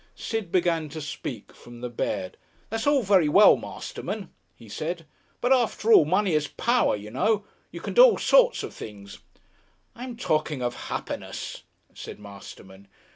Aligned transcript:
Sid 0.15 0.51
began 0.51 0.89
to 0.89 0.99
speak 0.99 1.53
from 1.53 1.81
the 1.81 1.89
bed. 1.91 2.35
"That's 2.71 2.87
all 2.87 3.03
very 3.03 3.29
well, 3.29 3.55
Masterman," 3.55 4.31
he 4.55 4.67
said, 4.67 5.05
"but, 5.41 5.53
after 5.53 5.93
all, 5.93 6.05
money 6.05 6.33
is 6.33 6.47
Power, 6.47 6.95
you 6.95 7.11
know. 7.11 7.45
You 7.69 7.81
can 7.81 7.93
do 7.93 8.03
all 8.03 8.17
sorts 8.17 8.63
of 8.63 8.73
things" 8.73 9.19
"I'm 9.95 10.17
talking 10.17 10.63
of 10.63 10.89
happiness," 10.89 11.65
said 11.93 12.19
Masterman. 12.19 12.87